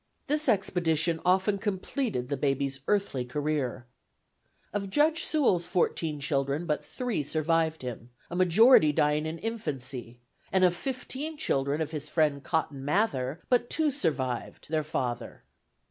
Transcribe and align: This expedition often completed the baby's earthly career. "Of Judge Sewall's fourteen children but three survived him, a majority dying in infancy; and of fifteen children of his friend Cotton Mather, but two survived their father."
This 0.25 0.49
expedition 0.49 1.19
often 1.23 1.59
completed 1.59 2.27
the 2.27 2.35
baby's 2.35 2.79
earthly 2.87 3.23
career. 3.23 3.85
"Of 4.73 4.89
Judge 4.89 5.23
Sewall's 5.25 5.67
fourteen 5.67 6.19
children 6.19 6.65
but 6.65 6.83
three 6.83 7.21
survived 7.21 7.83
him, 7.83 8.09
a 8.27 8.35
majority 8.35 8.91
dying 8.91 9.27
in 9.27 9.37
infancy; 9.37 10.19
and 10.51 10.63
of 10.63 10.75
fifteen 10.75 11.37
children 11.37 11.81
of 11.81 11.91
his 11.91 12.09
friend 12.09 12.43
Cotton 12.43 12.83
Mather, 12.83 13.43
but 13.47 13.69
two 13.69 13.91
survived 13.91 14.69
their 14.71 14.83
father." 14.83 15.43